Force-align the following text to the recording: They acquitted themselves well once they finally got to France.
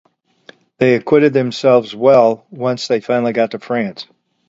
They 0.79 0.95
acquitted 0.95 1.33
themselves 1.33 1.93
well 1.95 2.47
once 2.49 2.87
they 2.87 3.01
finally 3.01 3.33
got 3.33 3.51
to 3.51 3.59
France. 3.59 4.07